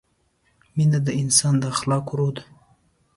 [0.75, 2.43] مینه د انسان د اخلاقو روح ده.